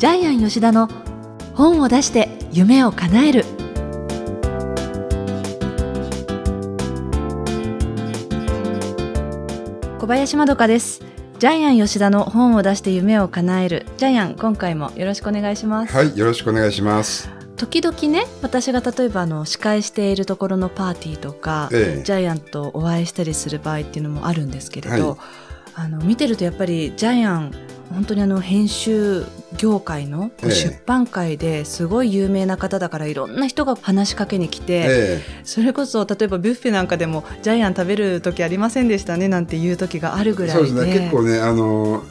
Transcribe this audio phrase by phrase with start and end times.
[0.00, 0.88] ジャイアン吉田の
[1.54, 3.44] 本を出して夢を叶える。
[9.98, 11.02] 小林まどかです。
[11.38, 13.84] ジャイアン吉田の本を出して夢を叶える。
[13.98, 15.94] ジャイアン今回もよろしくお願いします。
[15.94, 17.28] はい、よろしくお願いします。
[17.58, 22.02] 時々ね私が例えばあの司会しているところのパーティーとか、ええ。
[22.04, 25.49] ジャイアンとお会いしたりする場合っていうのもあるんですけれど、はい
[25.80, 27.54] あの見てるとやっぱりジャイアン
[27.88, 29.24] 本当にあの編集
[29.56, 30.50] 業界のええ。
[30.50, 40.62] 出版界ですごい有名な方だからいろんな人が話しかけに来て、えそれこそ例えばビュッフェなんかでもジャイアン食べる時ありませんでしたねなんていう時があるぐらいで。
[40.62, 42.04] えそうですね、結構ね、あの、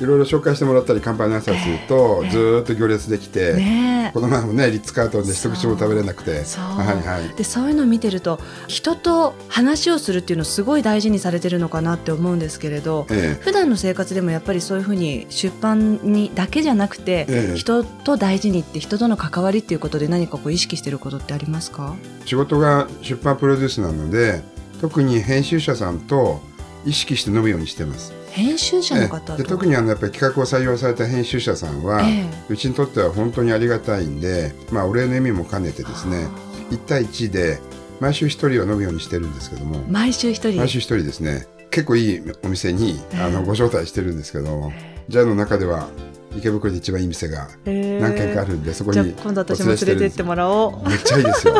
[0.00, 2.30] いろいろ紹介してもらったり、乾杯の挨拶すると、ええ。
[2.30, 6.64] ずーっと行列できて、ねこの前もね、リッツ・カートンで一口も食べれなくて、そう。
[6.64, 7.28] はいはい。
[7.36, 17.56] でそういうのを見てると人と話をするっていうのをすごい大事にされてるのかなって思うんですけれどえ普段の生活でもやっぱりそういうふうに出版にだけじゃなくて、ええ。
[17.56, 21.96] 人と大事にって人との関わりっていうことで何かこう意識してることってありますか？
[22.22, 24.42] え仕事が出版プロデュースなので、
[24.80, 26.40] 特に編集者さんと
[26.84, 28.12] 意識して飲むようにしてます。
[28.34, 29.38] 編集者の方ええ。
[29.38, 36.26] でと特にあのやっぱり企画を採用された編集者さんは、えうちにとっては本当にありがたいんで、まあ、お礼の意味も兼ねてですね
[36.70, 37.60] 1対1で
[38.00, 39.78] 毎週1人は飲むようにしてるんですけども。
[39.88, 40.58] 毎週一人。
[40.58, 41.46] 毎週1人ですね。
[41.70, 44.72] 結構いいお店にあのご招待してるんですけど
[45.08, 45.88] ジャイの中では
[46.36, 50.88] 池袋で一番いい店がええ何軒かあるんでそこじゃあに今度私も連れてってもらおう。
[50.88, 51.54] めっちゃいいですよ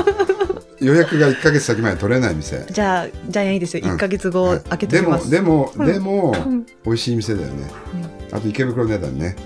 [0.85, 2.67] 予約が1か月先まで取れない店。
[2.71, 3.93] じゃあジャイアンいいですよ、うん。
[3.93, 4.61] 1か月後はい。
[4.61, 6.67] 開けてでもでも、でもうん。
[6.85, 7.71] 美味しい店だよね、
[8.33, 9.37] あと池袋値段ね。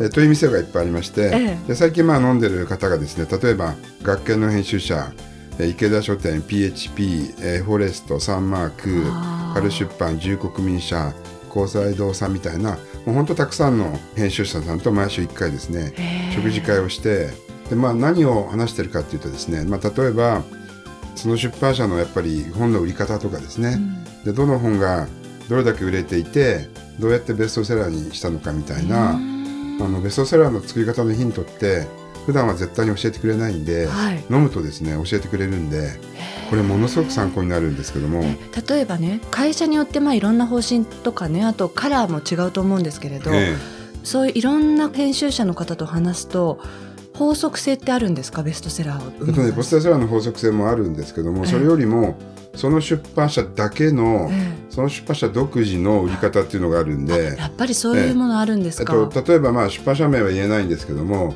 [0.00, 1.68] えという店がいっぱいありまして、ええ。
[1.68, 5.12] で最近まあ飲んでる方がですね例えば学研の編集者
[5.58, 9.54] え池田書店 PHP、えーフォレストサンマークあー。
[9.54, 11.12] カル出版重国民社
[11.54, 17.28] 交際堂さんみたいなもうほんとたくさんの編集者さんと毎週1回ですね食事会をして
[17.68, 20.42] で、まあ、何を話してるかっていうとですね、まあ、例えば
[21.14, 23.78] その出版社のやっぱり本の売り方とかですね、
[24.24, 25.06] でどの本が
[25.48, 26.68] どれだけ売れていて
[26.98, 31.86] どうやってベストセラーにしたのかみたいな、あのベストセラーの作り方のヒントって
[32.26, 34.24] 普段は絶対に教えてくれないんで、はい。
[34.30, 35.90] 飲むとですね教えてくれるんで
[36.50, 38.22] これものすごく参考になるんですけども、
[38.68, 43.56] 例えばね会社によってまあいろんな方針とかねあとカラーも違うと思うんですけれど、え。
[44.04, 46.58] そういういろんな編集者の方と話すと
[47.22, 48.42] 法則性ってあるんですか？
[48.42, 49.10] ベストセラーを。
[49.10, 52.16] ええっとねベストセラーの法則性もあるんですけどもそれよりも
[52.54, 61.34] その出版社だけの、えその出版社独自の売り方っていうのがあるんえでやっぱりそういうものあるんですか、えっと、例えばまあ出版社名は言えないんですけども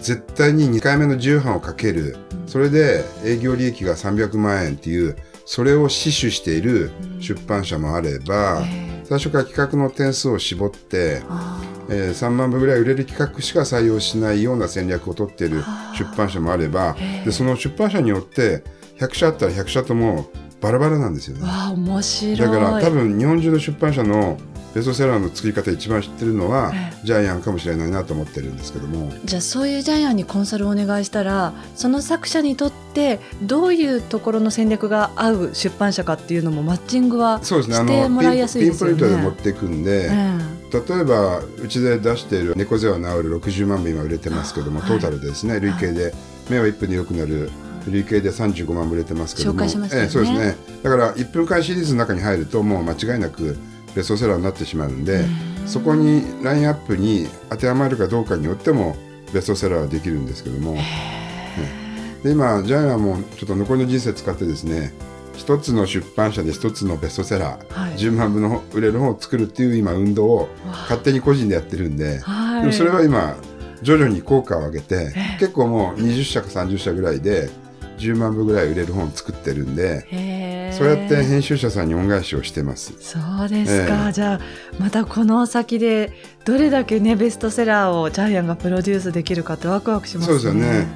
[0.00, 2.16] 絶対に2回目の重版をかける、
[2.46, 11.60] それで営業利益が300万円っていうそれを死守している出版社もあれば、え最初から企画の点数を絞って、あ
[11.90, 15.62] えー3万部ぐらい売れる企画しか採用しないような戦略を取っている
[15.98, 18.62] 出版社もあればでその出版社によって
[18.98, 20.26] 100社あったら100社とも
[20.60, 21.42] バラバラなんですよね。
[22.36, 24.38] だから多分日本中の出版社の
[24.76, 29.10] ベストセラーの作り方一番知ってるのはえジャイアンかもしれないなと思ってるんですけども。
[29.24, 37.48] じゃあそういうジャイアンにコンサルをお願いしたらその作者にとってどういうところの戦略が合う出版社かっていうのもマッチングはし
[37.86, 38.98] てもらいやのピンピンポインすいですよね。
[38.98, 44.90] トで持っていくんで、例えばうちで出している猫背は治る60万部今売れてますけども、はい。
[44.90, 46.12] トータルでですね累計で
[46.50, 47.50] 目は1分で良くなる
[47.88, 49.60] 累計で35万部売れてますけども。
[49.60, 50.06] 紹介しましたよね。
[50.06, 50.56] ええそうですね。
[50.82, 53.56] だから1分間シリーズの中に入るともう間違いなく
[53.96, 55.24] ベストセラーになってしまうんで
[55.66, 58.94] そこにラインアップに当てはまるかどうかによっても
[59.32, 60.76] ベストセラーはできるんですけども、
[62.22, 64.92] で今ジャイアンもちょっと残りの人生使ってですね
[65.34, 67.94] 一つの出版社で一つのベストセラー、はい。
[67.94, 72.60] 10万部の売れる本を作るっていう今運動を勝手に個人でやってるんで、はい。
[72.62, 73.36] でもそれは今
[73.82, 77.50] 徐々に効果を上げて結構もう20社か30社ぐらいで
[77.98, 80.06] 10万部ぐらい売れる本を作ってるんで
[80.72, 82.94] そうやって編集者さんに恩返しをしてます。
[83.00, 84.12] そうですか、ええ。
[84.12, 84.40] じゃあ
[84.78, 86.12] またこの先で
[86.44, 90.38] どれだけねベストセラーをジャイアンがプロデュースできるかってワクワクしますね。
[90.38, 90.86] そうですよね。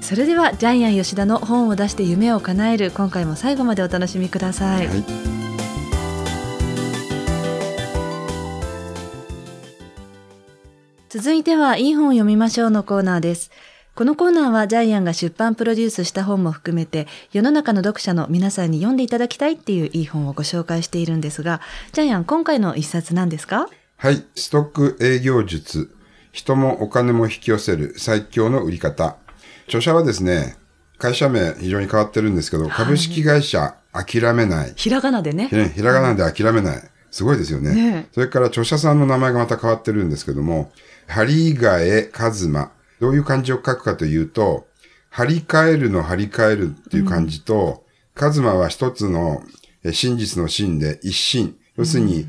[0.00, 5.04] それではジャイアン吉田の本を出して夢を叶える今回も最後までお楽しみください、はい。
[11.08, 13.50] 続いてはいい本を読みましょうのコーナーです
[13.94, 21.60] このコーナーはジャイアンが出版プロデュースした本も含めて世の中の読者の皆さんに読んでいただきたいっていういい本をご紹介しているんですが
[21.92, 23.68] ジャイアン今回の一冊何ですか？
[23.98, 24.24] はい。
[24.34, 25.94] ストック営業術。
[26.32, 29.16] 人もお金も引き寄せる最強の売り方。
[29.66, 30.56] 著者はですね、
[30.96, 34.72] 会社名非常に変わってるんですけど、株式会社諦めない。
[34.74, 36.82] ひらがなでねねひらがなで諦めない。
[37.10, 37.74] すごいですよね。
[37.74, 40.72] ねそれから著者さんの名前がまた変わってるんですけども、
[41.06, 42.72] 張り替え和馬。
[43.02, 44.68] どういう漢字を書くかというと、
[45.10, 47.84] 張り替えるの張り替えるっていう漢字と、
[48.18, 49.42] 和馬は一つの
[49.82, 51.56] え真実の真で一心。
[51.76, 52.26] 要するに、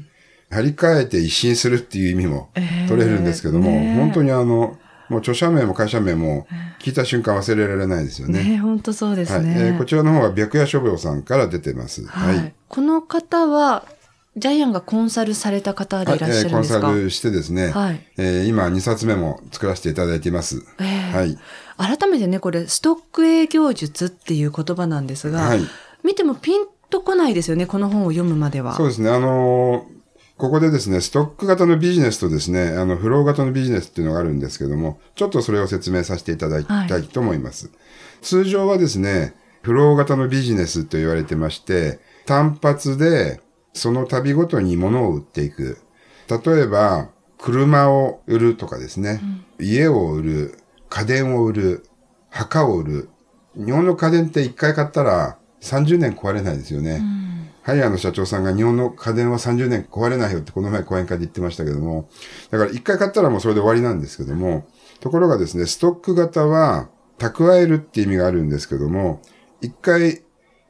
[0.50, 2.50] 張り替えて一新するっていう意味も
[2.88, 4.80] 取れるんですけども、えーねえ本当にあの、
[5.10, 6.48] もう著者名も会社名も
[6.80, 8.44] 聞いた瞬間忘れられないですよね。
[8.44, 9.54] ね本当そうですはい、ね。
[9.56, 12.04] えーこちらの方は白夜書房さんから出てます。
[12.08, 12.38] はい。
[12.38, 12.54] はい。
[12.68, 13.86] この方は、
[14.36, 20.64] ジャイアンがコンサルされた方でいらっしゃはいえーコンるんですか、サルしてですね、はいえー今2冊目も作らせていただいています。
[20.80, 21.38] ええはい。
[21.78, 25.62] 改めてね、これ、ストック営業術っていう言葉なんですが、はい
[26.04, 28.76] 見てもピンとこないですよね、この本を読むまでは。
[28.76, 29.10] そうですね。
[29.10, 30.04] あのー
[30.36, 37.70] ここでですね、ストック型のビジネスとですね、あの、フロー型のビジネスっていうのがあるんですけども、ちょっとそれを説明させていただきたいと思います。
[38.22, 43.42] 通常はですね、フロー型のビジネスと言われてまして、単発で
[43.74, 45.78] その度ごとに物を売っていく。
[46.30, 49.22] 例えば、車を売るとかですね、
[49.60, 50.60] 家を売る、
[50.90, 51.86] 家電を売る、
[52.30, 53.10] 墓を売る。
[53.56, 57.02] 日本の家電って一回買ったら30年壊れないですよね。
[57.64, 62.10] ハイヤーの社長さんが日本の家電は30年壊れないよってこの前講演会で言ってましたけども、
[62.52, 64.68] だから一回買ったらもうそれで終わりなんですけども、
[65.00, 69.22] ところがですね、ストック型は蓄えるって意味があるんですけども、
[69.62, 70.24] 一回、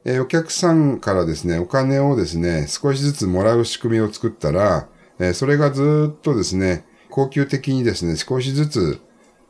[0.04, 9.00] えーお客さんからですね、お金をですね、少しずつもらう仕組みを作ったら、えーそれがずーっとですね、恒久的にですね、少しずつ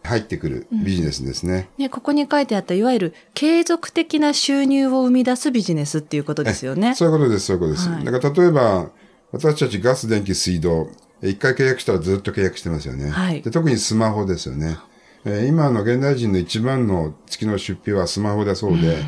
[0.03, 1.69] 入ってくるビジネスですね。
[1.79, 6.95] ね、ここに書いてあった、いわゆる継続的な収入を生み出すビジネスっていうことですよね。
[6.95, 7.89] そういうことです、そういうことです。
[7.89, 8.91] はいだから例えば、
[9.33, 10.89] 私たちガス、電気、水道、
[11.23, 13.09] え一回契約したらずっと契約してますよね。
[13.11, 14.77] はいで特にスマホですよね。
[15.25, 18.99] えー今の現代人の一番の月の出費はスマホだそうで、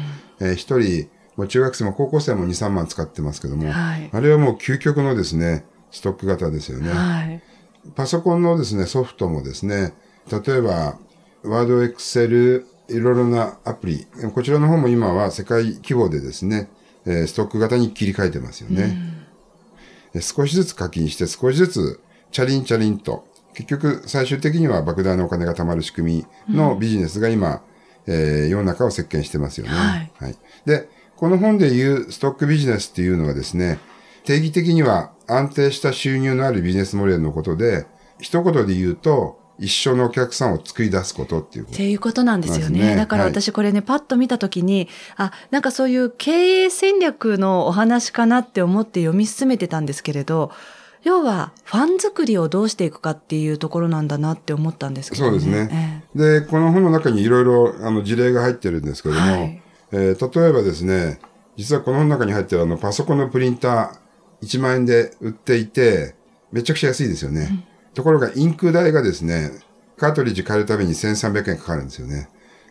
[0.41, 6.91] えー一人、もう中学生も高校生も2、3万使ってますけども、はいあれはもう究極のですね、ストック型ですよね。
[6.91, 7.43] はい。
[7.95, 9.93] パソコンのですね、ソフトもですね、
[10.31, 10.99] 例えば、
[11.45, 16.69] ワード、エクセル、いろいろなアプリ、こちらの方も今は世界規模でですね、
[17.05, 18.97] えーストック型に切り替えてますよね。
[20.15, 22.01] え少しずつ課金して少しずつ
[22.33, 27.63] チャリンチャリンと、結局最終的には莫大なお金が貯まる仕組みのビジネスが今、
[28.07, 29.73] えー世の中を席巻してますよね。
[29.73, 33.79] はいで、この本で言うストックビジネスっていうのはですね、
[34.25, 37.87] 定義的には安定した収入のあるビジネスモデルのことで、
[38.21, 41.75] 一言で言うと、一生のお客さんを作り出すことっていうこと。
[41.75, 42.95] っていうことなんですよね。
[42.95, 50.51] だからはい私これね、パッと見たときに、あ、なんかそういう経営戦略のお話かなって思って読み進めてたんですけれど、
[51.03, 56.05] 要はファン作りをどうしていくかっていうところなんだなって思ったんですけどそうですね。
[56.15, 59.63] で、この本の中にいろいろあの事例が入ってるんですけども、はい
[59.97, 61.19] えー例えばですね、
[61.57, 66.15] 実はこの中に入ってるあのパソコンのプリンター1万円で売っていて、
[66.53, 67.67] めちゃくちゃ安いですよね。
[67.95, 69.51] ところがインク代がですね、
[69.97, 72.29] カートリッジ変えるために1300円かかるんですよね。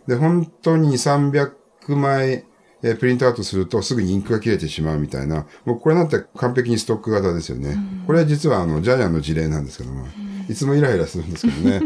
[0.08, 1.52] で、本当に300
[1.96, 2.46] 枚、
[2.84, 7.76] えープリントアウトするとすぐにインクが切れてしまうみたいな、もうこれなんて完璧にストック型ですよね。
[8.06, 10.06] これは実はあのジャイアンの事例なんですけども、
[10.48, 11.82] いつもイライラするんですけどね。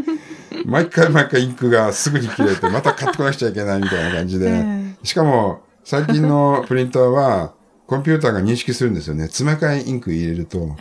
[0.66, 4.50] 毎回毎回インクがすぐに切れて、また買ってこなくちゃいけないみたいな感じで。
[5.02, 7.54] しかも、最近のプリンターは、
[7.86, 9.24] コンピューターが認識するんですよね。
[9.24, 10.76] 詰め替えインク入れると、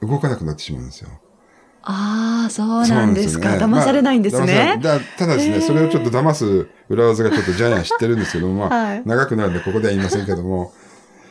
[0.00, 1.10] 動かなくなってしまうんですよ。
[1.82, 3.50] ああ、そうなんですか。
[3.50, 4.46] そうなん騙されないんですまあ。
[4.78, 10.72] だただですね、それをちょっと騙す裏技がちょっとジャイアン知ってるんですけども、まあ、はい長くなるんでここでは言いませんけども、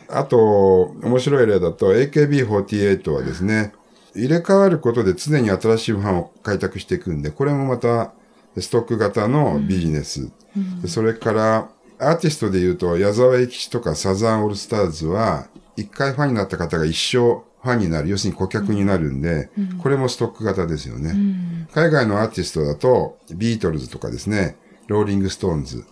[0.10, 3.74] あと、面白い例だと AKB48 はですね、
[4.16, 8.12] 入れ替わることで常に新しいファンを開拓していくんで、これもまた
[8.60, 10.30] ストック型のビジネス。
[10.84, 11.70] でそれから、
[12.10, 19.50] アーティストで言うと、矢沢永吉とかサザンオールスターズは、一回ファンになった方が一生ファンになる、要するに顧客になるんで、
[19.82, 21.68] これもストック型ですよね。
[21.74, 24.58] 海外のアーティストだと、ビートルズとかですね、
[24.88, 25.86] ローリングストーンズ、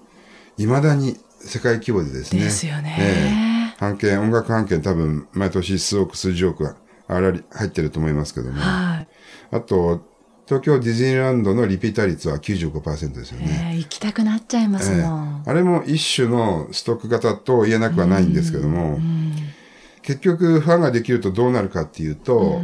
[0.58, 2.44] 未だに世界規模でですね。
[2.44, 6.76] ですよねええ版権、音楽版権多分、毎年数億、数十億は
[7.08, 8.60] 入ってると思いますけども。
[8.60, 9.08] はい。
[9.50, 10.11] あと、
[10.52, 13.72] 東京ディズニーランドのリピーター率は95%ですよね。
[13.72, 15.44] えー行きたくなっちゃいますもん。
[15.46, 19.00] あれも一種のストック型と言えなくはないんですけども、
[20.02, 22.62] 結局ファンができるとどうなるかっていうと、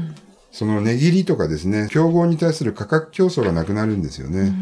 [0.51, 4.53] その値切りとかですね、競合に対する価格競争がなくなるんですよね。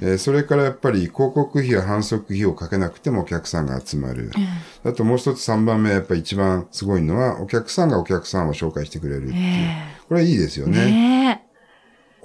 [0.00, 4.30] えーそれからやっぱり広告費や反則費をかけなくてもお客さんが集まる。
[4.84, 9.68] あともう一つ3番目、やっぱり一番すごいのは、お客さんがお客さんを紹介してくれるっていう。
[10.08, 10.86] これはいいですよね。
[10.86, 11.47] ね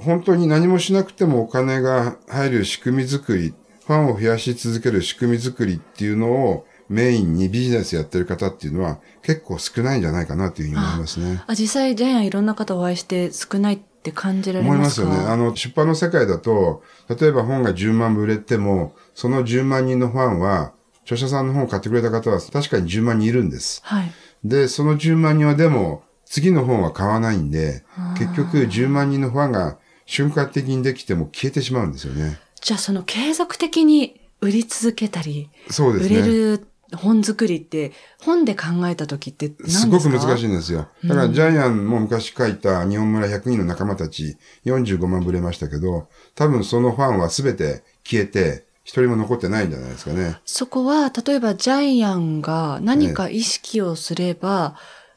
[0.04, 3.54] 本当に何もしなくてもお金が入る仕組み作り、
[3.86, 11.44] ファンを増やし続ける仕組み作りっていうのをメインにビジネスやってる方っていうのは結構少ないんじゃないかなというふうに思いますね。
[11.48, 15.08] あ、実際ジャイアンいろんな方お会いして少ないって感じられますか？
[15.08, 15.32] 思いますよね。
[15.32, 23.82] あの、出版の世界だと、例えば本が10万部売れても、その10万人のファンは、著者さんの本を買ってくれた方は確かに10万人いるんです。
[23.84, 24.12] はい。
[24.44, 27.84] で、その10万人はでも、次の本は買わないんで、
[28.18, 32.40] 結局10万人のファンが瞬間的にできても消えてしまうんですよね。
[32.62, 36.22] じゃあその継続的に売り続けたり、売そうですね。
[36.22, 37.92] れる本作りって、
[38.22, 40.00] 本で考えた時って何ですか？
[40.00, 40.48] すごく難しいい。
[40.50, 40.88] んですよ。
[41.06, 50.38] だからジャイアンも昔書いた日本村100人の仲間たち45万部売れましたけど、多分そのファンは全て消えて、一人も残ってないんじゃないですかね。
[50.46, 54.76] そこは、例えばジャイアンが何か意識をすれば、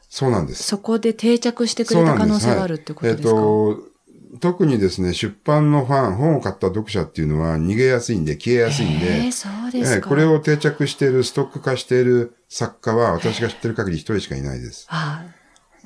[0.09, 0.63] そうなんです。
[0.63, 3.35] そこで定着してくれた可能性があるってことですか？
[3.35, 3.96] はいえっ、と、
[4.39, 14.87] 特にですね、出版のファン、本を買った読者っていうのは逃げやすいんで、消えやすいんで、えー、そうですこれを定着している、ストック化している作家は、私が知ってる限り一人しかいないです。
[14.89, 15.23] あ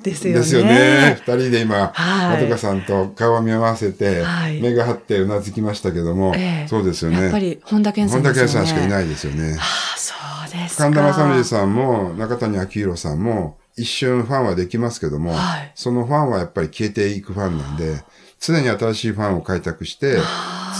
[0.02, 0.40] ですよね。
[0.40, 1.16] ですよね。
[1.18, 7.22] 二人で今、はいまどかさんと顔を見合わせて、はい目が張ってうなずきましたけども、ええそうですよね。
[7.22, 8.38] やっぱり本田健さん本田。
[8.40, 8.88] 健さんしかいい。
[8.88, 9.56] ないですよね。
[9.58, 10.14] ああ、そ
[10.56, 10.84] うですか。
[10.84, 18.02] 神田正則さんも中谷明宏さんも一瞬ファンはできますけども、はいそのファンはやっぱり消えていくファンなんで、
[18.44, 20.18] 常に新しいファンを開拓して、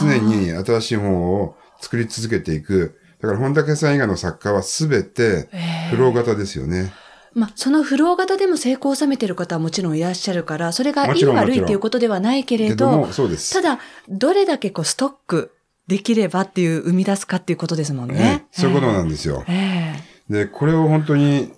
[0.00, 2.99] 常に新しい本を作り続けていく。
[3.21, 5.49] だから本田健さん以外の作家は全て
[5.90, 6.92] フロー型ですよね。
[7.35, 13.37] まあ、そのフロー型でも成功を収めてる方はもちろんいらっしゃるから、それがいい悪いっていうことではないけれど、けど。
[13.52, 13.78] ただ、
[14.09, 15.54] どれだけこうストック
[15.87, 18.61] できればっていう生み出すかっていうことですもんえねえ。
[18.61, 19.45] そういうことなんですよ。
[19.49, 21.52] ええで、これを本当に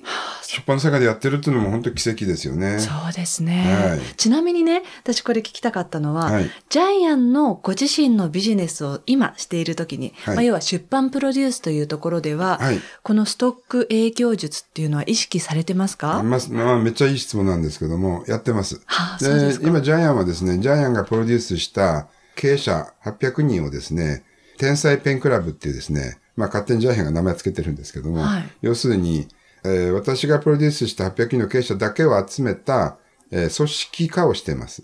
[0.47, 2.79] 出版の世界でやってるっていうのも本当に奇跡ですよね。
[2.79, 4.01] そうですね、はい。
[4.17, 6.51] ちなみにね、私これ聞きたかったのは、はい。
[6.69, 10.37] ジャイアンのご自身のビジネスを今しているときに、はい。
[10.37, 12.81] まあ、要は出版プロデュースというところでは、はい。
[13.03, 18.81] このストック営業術っていうのは意識されてますか、まあ、まあ、めっちゃいい質問なんですけども、やってます。
[18.87, 19.69] はあそうですか。
[19.69, 24.25] 今、ジャイアンはですね、ジャイアンがプロデュースした経営者800人をですね、
[24.59, 28.51] 天才ペンクラブっていうですね、まあ、勝手にジャイアンが名前つけてるんですけども、はい。
[28.63, 29.29] 要するに、
[29.65, 32.99] えー私がプロデュースした800人の経営者だけを集めた、
[33.31, 34.83] えー組織化をしています。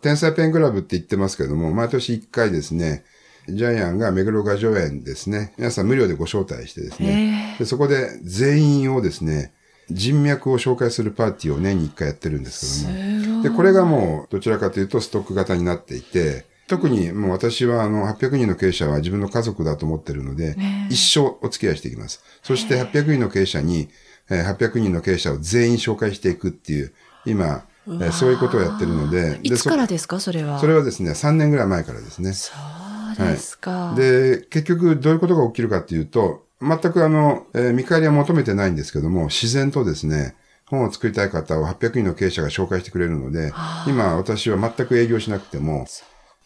[0.00, 3.04] 天才ペンクラブって言ってますけども、毎年1回ですね、
[3.48, 7.06] ジャイアンが目黒雅叙園ですね、皆さん無料でご招待してですね、
[7.58, 9.52] でそこで全員をですね、
[9.90, 20.56] 人脈を紹介するパーティーを年に1回やってるんですけども、で、これがもうどちらかというとストック型になっていて、特にもう私はあの800人の経営者は自分の家族だと思ってるので、
[20.88, 22.22] 一生お付き合いしていきます。
[22.42, 23.88] そして800人の経営者に、えー
[24.28, 26.92] 800人の経営者を全員紹介していくっていう、
[27.26, 30.20] 今、えーそういうことをやってるので、いつからですか？
[30.20, 30.58] それは。
[30.60, 32.32] それはですね、3年ぐらい前からですね。
[32.32, 32.52] そ
[33.20, 33.94] うですか。
[33.96, 40.36] で、結局どういうことが起きるかっていうと、全くあの、えー見返りは求めてないんですけども、自然とですね、
[40.66, 43.52] 本を作りたい方を800人の経営者が紹介してくれるので、
[43.88, 45.86] 今私は全く営業しなくても、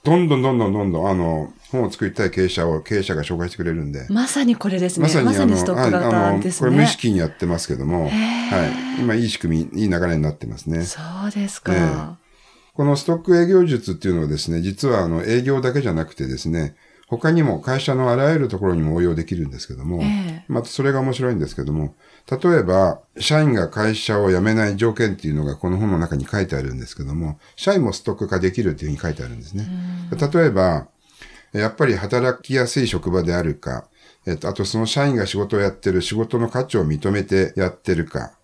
[0.06, 5.02] どんどんどんどんどんどん、あの、本を作りたい経営者を経営者が紹介してくれるんで、まさにこれですね。
[5.02, 6.70] まさにあの、ストック型のですね。
[6.70, 9.00] これ無意識にやってますけども、はい。
[9.00, 10.84] 今いい仕組み、いい流れになってますね。
[10.84, 11.74] そうですか。
[11.74, 12.26] え
[12.74, 16.76] このストック営業術っていうのはですね、実はあの営業だけじゃなくてですね、
[17.08, 21.94] 他にも会社のあらゆるところにも応用できるんですけども、ええまたそれが面白いんですけども、
[22.30, 29.68] 例えば、社員が会社を辞めない条件っていうのがこの本の中に書いてあるんですけども、社員もストック化できるっていうふうに書いてあるんですね。
[30.10, 30.88] 例えば、
[31.52, 33.86] やっぱり働きやすい職場であるか、
[34.26, 38.35] えっと、あとその社員が仕事をやってる仕事の価値を認めてやってるか、えー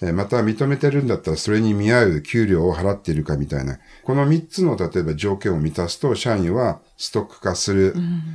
[0.00, 7.94] また認めてるんだったらそれに見合う給料を払っているかみたいな、この3つの例えば条件を満たすと社員はストック化する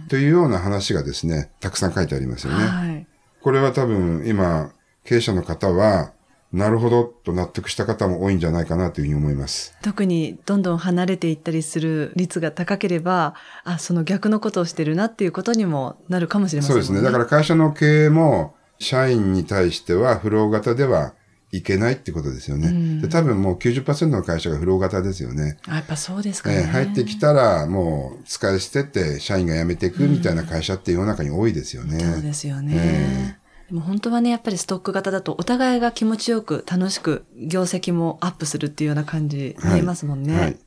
[0.09, 2.65] というような話がですね、たくさん書いてありますよね。
[2.65, 3.07] はい。
[3.41, 4.71] これは多分今、
[5.05, 6.11] 経営者の方は、
[6.51, 9.75] なるほどと納得した方も多いんじゃないかなというふうに思います。
[9.81, 17.05] 特にどんどん離れていったりする率が高ければ、あ、その逆のことをしてるなっていうことにもなるかもしれませんもんそうですね。
[17.05, 21.13] だから会社の経営も、社員に対してはフロー型では
[21.55, 22.99] いけないってことですよね。
[23.01, 25.57] で多分もう90%の会社がフロー型ですよね。
[25.67, 26.57] あやっぱそうですかね。
[26.57, 31.99] えー入ってきたらもう使い捨てって社員が辞めていくみたいな会社って世の中に多いですよね。
[31.99, 33.37] そうですよね。
[33.69, 40.39] でも本当はね、やっぱりストック型だとお互いが気持ちよく楽しく業績もアップするっていうような感じ見えますもんね。
[40.39, 40.57] はい。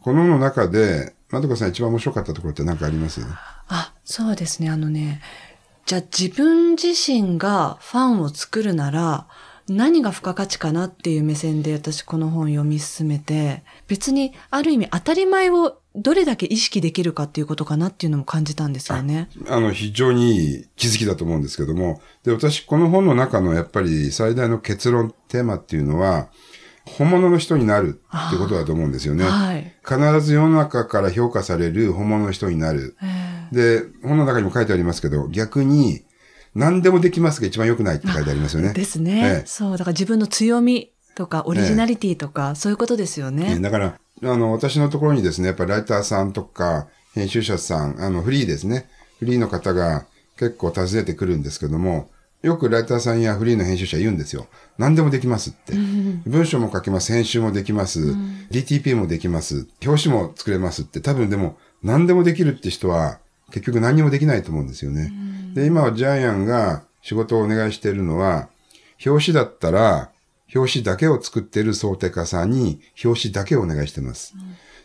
[0.00, 3.20] この本の中で、まどかさん一番面白かったところって何かあります？
[3.68, 4.68] あ、そうですね。
[4.70, 5.20] あのね、
[5.86, 9.26] じゃあ自分自身がファンを作るなら、
[9.68, 19.28] 何が付加価値かなっていう目線で私この本読み進めて、別にある意味当たり前をどれだけ意識できるかっていうことかなっていうのも感じたんですよね。
[19.48, 26.28] あの、非常にいい気づきだと思うんですけども、で、私、この本の中のやっぱり最大の結論、テーマっていうのは、
[26.84, 29.24] 本物の人になるってことだと思うんですよね。
[29.24, 29.72] はい。
[29.86, 32.96] 必ず世の中から評価される本物の人になる。
[33.52, 36.02] で、本の中にも書いてありますけど、逆に、
[36.54, 38.72] 何でもできますが一番良くないって書いてありますよね。
[38.72, 43.56] ですね、ええそう、だから自分の強みとかオリジナリティとか、そういうことですよね。
[43.56, 48.88] ねだから、あの、私のところにですね、やっぱりライターさんとか、編集者さん、あの、フリーですね。
[49.18, 50.06] フリーの方が
[50.38, 52.10] 結構訪ねてくるんですけども、
[52.42, 54.46] よくライターさんやフリーの編集者言うんですよ。
[54.78, 55.74] 何でもできますって。
[56.26, 58.00] 文章も書けます、編集もできます、
[58.50, 61.00] DTP もできます、表紙も作れますって。
[61.00, 63.18] 多分でも、何でもできるって人は、
[63.52, 65.12] 結局何にもできないと思うんですよね。
[65.54, 68.48] で、今はジャイアンが仕事をお願いしているのは、
[69.04, 70.10] 表紙だったら、
[70.54, 74.34] 表紙だけを作っている想定家さんに表紙だけをお願いしてます。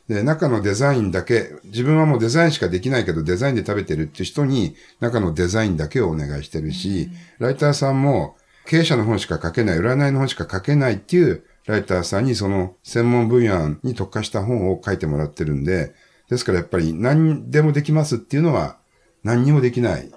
[0.07, 7.09] で、中のデザインだけ、自分はもうデザインしかできないけどデザインで食べてるっていう人に中のデザインだけをお願いしてるし、
[7.39, 15.93] ライターさんも経営者の本しか書けない、占いの本しか書けないっていうライターさんにその専門分野に特化した本を書いてもらってるんで、
[16.29, 18.77] ですからやっぱり何でもできますっていうのは
[19.23, 20.11] 何にもできない。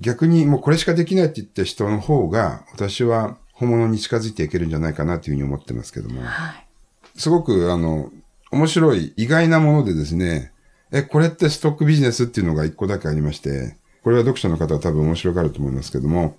[0.00, 6.22] 逆にもうこれしかできないって言った人の方が私は本物に近づいていけるんじゃないかなというふうに思ってますけども。
[6.22, 6.66] はい。
[7.16, 8.10] すごく、あの、
[8.50, 10.52] 面白い、意外なものでですね、
[10.90, 16.36] え、これってストックビジネスっていうのが一個だけありまして、これは読者の方は多分面白がると思いますけども、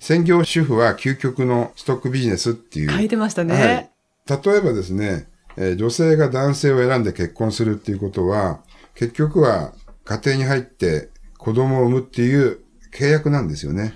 [0.00, 2.90] 専業主婦は究極のストックビジネスっていう。
[2.90, 3.90] 書いてましたね。
[4.28, 4.42] はい。
[4.44, 8.60] 例えばですね、えー女性が男性を選んで結婚するっていうことは、
[8.94, 9.72] 結局は
[10.04, 12.60] 家庭に入って子供を産むっていう
[12.92, 13.94] 契約なんですよね。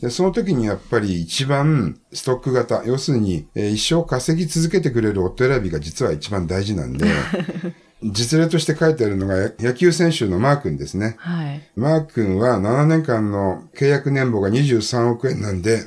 [0.00, 7.06] でその時にやっぱり一番ストック型、要するに、えー一生稼ぎ続けてくれる夫選びが実は一番大事なんで、
[8.02, 11.16] 実例として書いてあるのがや野球選手のマー君ですね。
[11.18, 11.62] はい。
[11.76, 15.82] マー君は7年間の契約年俸が23億円なんで、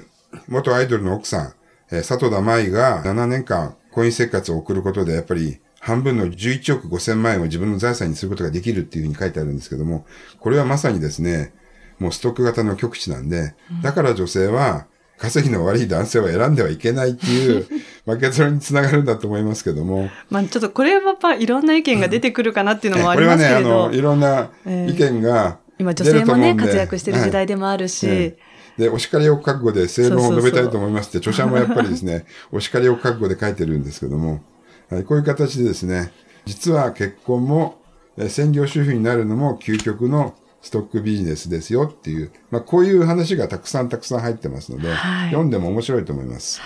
[0.47, 1.53] 元アイドルの奥さん、
[1.91, 10.06] えー佐藤田舞が7年間婚姻生活を送ることで、やっぱり半分の11億5千万円を自分の財産にすることができるっていうふうに書いてあるんですけども、
[10.39, 11.54] これはまさにですね、
[11.99, 17.67] もうストック型の極致なんで、だから女性は稼ぎの悪い男性を選んではいけないっていう、
[18.06, 28.38] まあ結論につながるんだと思いますけども、まあちょっとこれはやっぱいろんな意見が出てくるかなっていうのもありこれはね、あますけれど、の、いろんな意見が今女出る性もね、活躍してる時代でもあるし、え
[28.79, 34.41] で、お叱りを覚悟で正論を述べたいと思いますって、著者もやっぱりですね、 お叱りを覚悟で書いてるんですけども、
[34.89, 36.11] はい、こういう形でですね、
[36.45, 37.75] 実は結婚も、
[38.17, 46.61] えー専業主婦になるのも究極のストックビジネスですよっていう、まあこういう話がたくさんたくさん入ってますので、はい読んでも面白いと思います。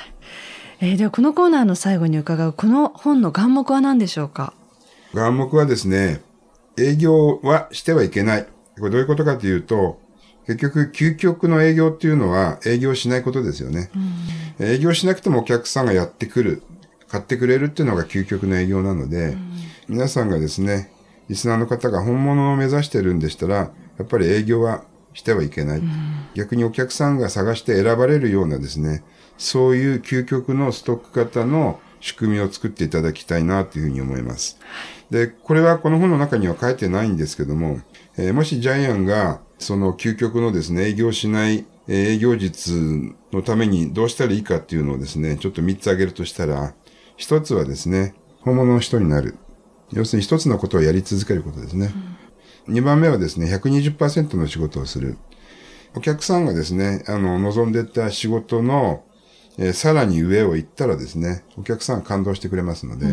[0.80, 4.54] えーではこのコーナーの最後に伺うこの本の眼目は何でしょうか？
[5.16, 6.22] 眼目はですね、
[6.78, 8.48] 営業はしてはいけない。
[8.80, 10.00] これどういうことかというと、
[10.46, 13.90] 結局、究極の営業っていうのは営業しないことですよね。
[14.60, 16.64] 営業しなくてもお客さんがやってくる、
[17.08, 19.38] 買ってくれるっていうのが究極の営業なので、
[19.88, 20.92] 皆さんがですね、
[21.30, 23.72] リスナーの方が本物を目指してるんでしたら、や
[24.04, 25.84] っぱり営業はしてはいけない。
[26.34, 29.04] 逆にお客さんが探して選ばれるようなですね、
[29.38, 34.60] そういう究極のストック型の仕組みを作っていただきたいなというふうに思います。
[35.14, 37.82] で、これはこの本の中には書いてないんですけども、
[38.18, 46.74] えーもしジャイアンがその究極のですね、営業しないえー営業術のためにどうしたらいいかっていうのをですね、ちょっと3つ挙げるとしたら、
[47.20, 49.38] 1つはですね、本物の人になる。
[49.92, 51.94] 要するに1つのことをやり続けることですね。
[52.68, 55.18] 2番目はですね、120%の仕事をする。
[55.96, 59.04] お客さんがですね、あの、望んでた仕事の、
[59.60, 63.06] えーさらに上を行ったらですね、お客さんが感動してくれますので、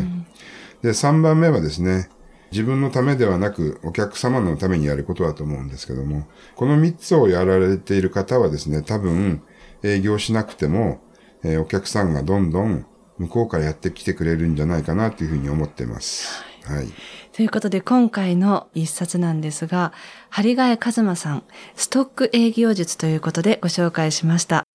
[0.83, 2.09] で、3番目はですね、
[2.53, 9.43] 自分のためではなく、お客様のためにやることだと思うんですけども、この3つをやられている方はですね、多分、
[9.83, 11.01] 営業しなくても、
[11.43, 12.85] えーお客さんがどんどん
[13.19, 16.43] 向こうからやってきてくれるんじゃないかなというふうに思っています。
[16.65, 16.89] はい。
[17.33, 19.93] ということで今回の一冊なんですが、
[20.29, 21.45] 針ヶ谷和馬さん、
[21.77, 24.70] ストック営業術ということでご紹介しました。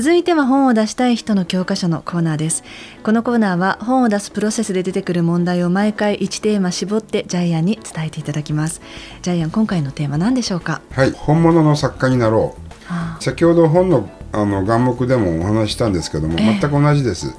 [0.00, 2.62] 続いては本を出したい人の教科書のコーナーです。
[3.02, 8.80] このコーナーは本を出すプロセスで出てくる問題を毎回1テーマ絞ってジャイアンに伝えていただきます。
[9.22, 10.82] ジャイアン、今回のテーマ何でしょうか？
[10.92, 11.10] はい。
[11.10, 12.60] 本物の作家になろう。
[12.88, 17.34] あ先ほど本のあの眼目でもお話ししたんですけども、ええ全く同じです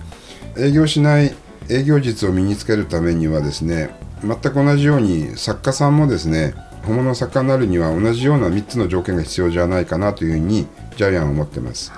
[0.57, 1.33] 営業しない
[1.69, 3.89] 営業術を身につけるためにはですね
[4.21, 10.67] 全く同じように作家さんもですね本物の作家になるには同じような3つの条件が必要じゃないかなというふうに
[10.97, 11.93] ジャイアンは思ってます、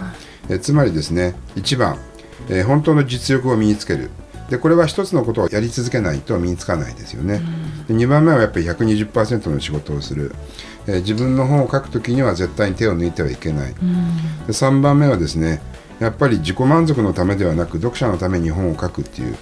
[0.52, 1.98] えつまりですね1番、
[2.50, 4.10] えー本当の実力を身につける。
[4.50, 7.42] でこれは一つのことをやり続けないと身につかないですよね、
[7.88, 10.36] で2番目はやっぱり120%の仕事をする、
[10.88, 13.78] えー自分の本を書くときには絶対に手を抜いてはいけない、で
[14.50, 15.62] 3番目はですね
[16.02, 19.38] やっぱり自己満足のためではなく読者のために本を書くっていう。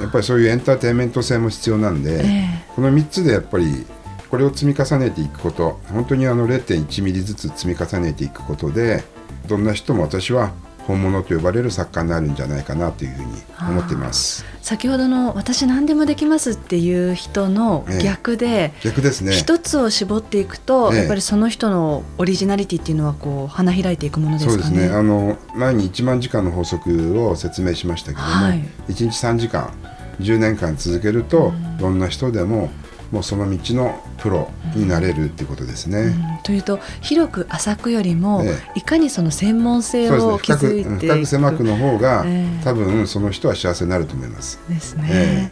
[0.00, 3.86] やっぱりそういうエンターテインメント性も必要なんで、えこの3つでやっぱり
[4.30, 9.04] これを積み重ねていくこと本当にあの0.1ミリずつ積み重ねていくことで
[9.46, 10.52] どんな人も私は
[10.86, 14.44] 本物と呼ばれる作家になるんじゃないかなというふうに思っています。
[14.62, 19.32] 先ほどの私何でもできますっていう人の逆で、逆ですね。
[19.32, 20.98] 一つを絞っていくと、ええ。
[21.00, 24.88] やっぱりその人のオリジナリティっていうのはこう花開いていくものでそうですすかね。
[24.88, 28.64] ねあの前に1万時間の法則を説明しましたけども、はい。
[28.88, 29.72] 1日3時間
[30.20, 32.70] 10年間続けると、どんな人でも
[33.12, 35.98] もうその道のプロになれるっていうことですね。
[35.98, 44.60] うんというと広く浅くよりも、えいかにその専門性を築いていく深く狭くの方が、ええ多分その人は幸せになると思います。
[44.68, 45.06] ですね。
[45.08, 45.50] え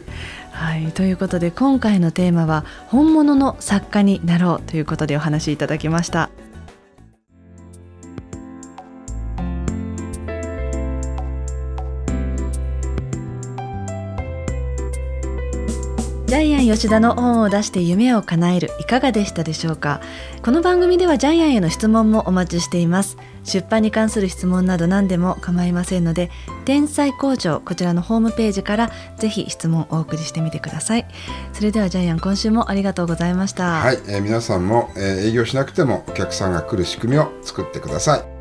[0.51, 6.29] はい、ということで今回のテーマは本物の作家になろうということでお話しいただきました。
[16.37, 20.01] ャイアン吉田の本を出して夢を叶えるいかがでしたでしょうか？
[20.43, 23.17] この番組ではジャイアンへの質問もお待ちしています。
[23.43, 26.31] 出版に関する質問など何でも構いませんので
[26.65, 31.05] 天才工場こちらのホームページからぜひ質問をお送りしてみてください。
[31.53, 33.81] それではジャイアン今週もありがとうございました。
[33.81, 38.34] はい、えー皆さんも、えー営業しなくてもお客さんが来る仕組みを作ってください。